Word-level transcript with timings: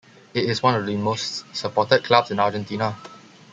It 0.33 0.45
is 0.45 0.63
one 0.63 0.73
of 0.73 0.87
the 0.87 0.97
most 0.97 1.45
supported 1.55 2.03
clubs 2.03 2.31
in 2.31 2.39
Argentina. 2.39 2.97